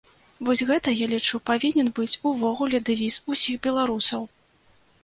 Вось 0.45 0.63
гэта, 0.69 0.93
я 0.99 1.07
лічу, 1.11 1.39
павінен 1.49 1.91
быць 2.01 2.17
увогуле 2.31 2.77
дэвіз 2.91 3.21
усіх 3.35 3.55
беларусаў. 3.71 4.27